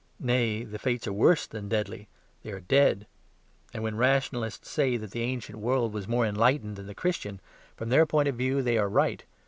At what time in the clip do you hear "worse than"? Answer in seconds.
1.13-1.69